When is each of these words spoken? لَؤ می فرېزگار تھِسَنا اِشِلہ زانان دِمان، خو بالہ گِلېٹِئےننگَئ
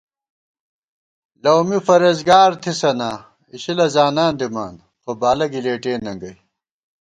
لَؤ 1.43 1.59
می 1.67 1.77
فرېزگار 1.87 2.51
تھِسَنا 2.63 3.11
اِشِلہ 3.53 3.87
زانان 3.95 4.31
دِمان، 4.39 4.75
خو 5.01 5.11
بالہ 5.21 5.45
گِلېٹِئےننگَئ 5.51 6.35